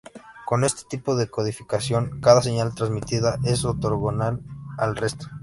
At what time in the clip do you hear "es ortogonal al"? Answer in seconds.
3.45-4.95